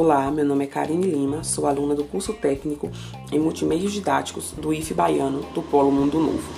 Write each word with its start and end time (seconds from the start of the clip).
Olá, 0.00 0.30
meu 0.30 0.44
nome 0.44 0.62
é 0.62 0.68
Karine 0.68 1.08
Lima, 1.08 1.42
sou 1.42 1.66
aluna 1.66 1.92
do 1.92 2.04
curso 2.04 2.32
técnico 2.32 2.88
em 3.32 3.38
multimeios 3.40 3.92
didáticos 3.92 4.52
do 4.52 4.72
IF 4.72 4.94
Baiano 4.94 5.40
do 5.52 5.60
Polo 5.60 5.90
Mundo 5.90 6.20
Novo. 6.20 6.48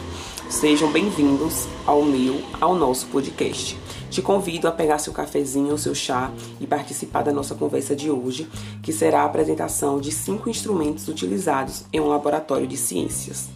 Sejam 0.51 0.93
bem-vindos 0.93 1.67
ao 1.87 2.03
meu, 2.03 2.43
ao 2.61 2.75
nosso 2.75 3.07
podcast. 3.07 3.79
Te 4.11 4.21
convido 4.21 4.69
a 4.69 4.71
pegar 4.71 4.99
seu 4.99 5.15
cafezinho 5.15 5.71
ou 5.71 5.79
seu 5.79 5.95
chá 5.95 6.31
e 6.61 6.67
participar 6.67 7.23
da 7.23 7.33
nossa 7.33 7.55
conversa 7.55 7.97
de 7.97 8.11
hoje, 8.11 8.47
que 8.83 8.93
será 8.93 9.23
a 9.23 9.25
apresentação 9.25 9.99
de 9.99 10.13
cinco 10.13 10.51
instrumentos 10.51 11.09
utilizados 11.09 11.87
em 11.91 11.99
um 11.99 12.09
laboratório 12.09 12.67
de 12.67 12.77
ciências. 12.77 13.49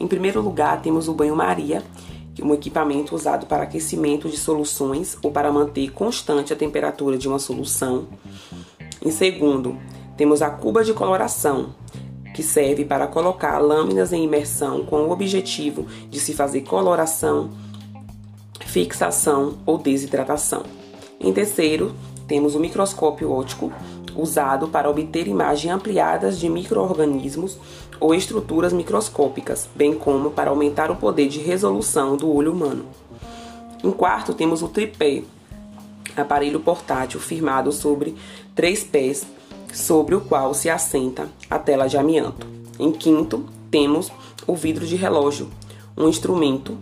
Em 0.00 0.08
primeiro 0.08 0.40
lugar, 0.40 0.82
temos 0.82 1.06
o 1.06 1.14
banho-maria, 1.14 1.84
é 2.40 2.44
um 2.44 2.54
equipamento 2.54 3.14
usado 3.14 3.46
para 3.46 3.64
aquecimento 3.64 4.28
de 4.28 4.36
soluções 4.36 5.18
ou 5.22 5.30
para 5.30 5.52
manter 5.52 5.92
constante 5.92 6.52
a 6.52 6.56
temperatura 6.56 7.18
de 7.18 7.28
uma 7.28 7.38
solução. 7.38 8.06
Em 9.04 9.10
segundo, 9.10 9.76
temos 10.16 10.42
a 10.42 10.50
cuba 10.50 10.84
de 10.84 10.94
coloração, 10.94 11.74
que 12.32 12.42
serve 12.42 12.84
para 12.84 13.08
colocar 13.08 13.58
lâminas 13.58 14.12
em 14.12 14.24
imersão 14.24 14.86
com 14.86 15.02
o 15.02 15.10
objetivo 15.10 15.86
de 16.08 16.20
se 16.20 16.32
fazer 16.32 16.60
coloração, 16.60 17.50
fixação 18.64 19.58
ou 19.66 19.76
desidratação. 19.76 20.62
Em 21.20 21.32
terceiro, 21.32 21.92
temos 22.28 22.54
o 22.54 22.60
microscópio 22.60 23.32
óptico, 23.32 23.72
usado 24.14 24.68
para 24.68 24.88
obter 24.88 25.26
imagens 25.26 25.74
ampliadas 25.74 26.38
de 26.38 26.48
microorganismos 26.48 27.58
ou 27.98 28.14
estruturas 28.14 28.72
microscópicas, 28.72 29.68
bem 29.74 29.94
como 29.94 30.30
para 30.30 30.50
aumentar 30.50 30.90
o 30.90 30.96
poder 30.96 31.28
de 31.28 31.40
resolução 31.40 32.16
do 32.16 32.32
olho 32.32 32.52
humano. 32.52 32.86
Em 33.82 33.90
quarto, 33.90 34.32
temos 34.32 34.62
o 34.62 34.68
tripé, 34.68 35.22
aparelho 36.16 36.60
portátil 36.60 37.20
firmado 37.20 37.72
sobre 37.72 38.14
três 38.54 38.84
pés, 38.84 39.24
sobre 39.72 40.14
o 40.14 40.20
qual 40.20 40.54
se 40.54 40.68
assenta 40.68 41.28
a 41.48 41.58
tela 41.58 41.86
de 41.86 41.96
amianto. 41.96 42.46
Em 42.78 42.92
quinto, 42.92 43.46
temos 43.70 44.10
o 44.46 44.54
vidro 44.54 44.86
de 44.86 44.96
relógio, 44.96 45.48
um 45.96 46.08
instrumento 46.08 46.76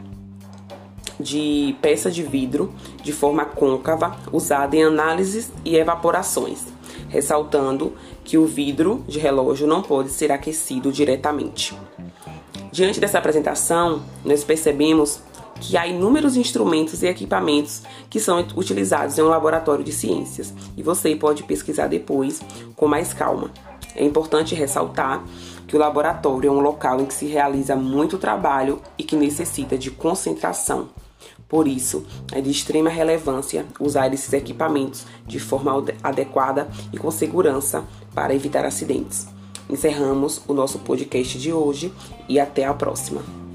de 1.19 1.77
peça 1.83 2.11
de 2.11 2.23
vidro 2.23 2.73
de 3.03 3.13
forma 3.13 3.45
côncava 3.45 4.17
usado 4.33 4.75
em 4.75 4.83
análises 4.83 5.51
e 5.65 5.77
evaporações, 5.77 6.65
ressaltando 7.09 7.93
que 8.25 8.39
o 8.39 8.47
vidro 8.47 9.05
de 9.07 9.19
relógio 9.19 9.67
não 9.67 9.83
pode 9.83 10.11
ser 10.11 10.33
aquecido 10.33 10.91
diretamente. 10.91 11.77
Diante 12.73 13.01
dessa 13.01 13.19
apresentação, 13.19 14.03
nós 14.25 14.45
percebemos 14.45 15.21
que 15.61 15.77
há 15.77 15.87
inúmeros 15.87 16.37
instrumentos 16.37 17.03
e 17.03 17.07
equipamentos 17.07 17.83
que 18.09 18.19
são 18.19 18.45
utilizados 18.57 19.19
em 19.19 19.23
um 19.23 19.29
laboratório 19.29 19.85
de 19.85 19.93
ciências 19.93 20.53
e 20.77 20.83
você 20.83 21.15
pode 21.15 21.43
pesquisar 21.43 21.87
depois 21.87 22.41
com 22.75 22.89
mais 22.89 23.13
calma. 23.13 23.51
É 23.95 24.05
importante 24.05 24.55
ressaltar 24.55 25.23
que 25.67 25.77
o 25.77 25.79
laboratório 25.79 26.49
é 26.49 26.51
um 26.53 26.61
local 26.61 27.01
em 27.01 27.07
que 27.07 27.15
se 27.15 27.27
realiza 27.27 27.77
muito 27.77 28.19
trabalho 28.19 28.81
e 28.97 29.05
que 29.05 29.15
necessita 29.15 29.77
de 29.77 29.91
concentração. 29.91 30.89
Por 31.49 31.67
isso, 31.67 32.05
é 32.33 32.41
de 32.41 32.51
extrema 32.51 32.89
relevância 32.89 33.67
usar 33.79 34.13
esses 34.15 34.33
equipamentos 34.33 35.05
de 35.27 35.41
forma 35.41 35.85
adequada 36.03 36.69
e 36.93 36.97
com 36.97 37.11
segurança 37.11 37.85
para 38.15 38.35
evitar 38.35 38.65
acidentes. 38.65 39.27
Encerramos 39.69 40.41
o 40.49 40.55
nosso 40.55 40.79
podcast 40.79 41.39
de 41.39 41.53
hoje 41.53 41.93
e 42.29 42.39
até 42.39 42.65
a 42.65 42.75
próxima. 42.75 43.50